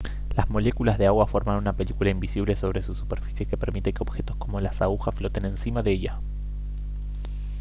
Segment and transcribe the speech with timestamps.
[0.35, 4.35] las moléculas de agua forman una película invisible sobre su superficie que permite que objetos
[4.35, 6.19] como las agujas floten encima de ella